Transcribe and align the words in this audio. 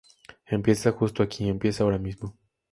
Empieza 0.47 0.91
justo 0.93 1.21
aquí, 1.21 1.47
empieza 1.47 1.83
ahora 1.83 1.99
mismo. 1.99 2.35